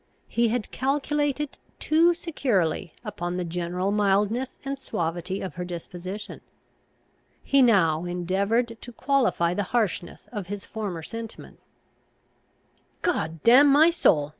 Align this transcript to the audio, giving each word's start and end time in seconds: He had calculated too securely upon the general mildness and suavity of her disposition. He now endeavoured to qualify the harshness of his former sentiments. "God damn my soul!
He 0.27 0.47
had 0.47 0.71
calculated 0.71 1.59
too 1.77 2.15
securely 2.15 2.91
upon 3.05 3.37
the 3.37 3.43
general 3.43 3.91
mildness 3.91 4.57
and 4.65 4.79
suavity 4.79 5.41
of 5.41 5.53
her 5.53 5.63
disposition. 5.63 6.41
He 7.43 7.61
now 7.61 8.05
endeavoured 8.05 8.81
to 8.81 8.91
qualify 8.91 9.53
the 9.53 9.61
harshness 9.77 10.27
of 10.31 10.47
his 10.47 10.65
former 10.65 11.03
sentiments. 11.03 11.61
"God 13.03 13.43
damn 13.43 13.67
my 13.67 13.91
soul! 13.91 14.29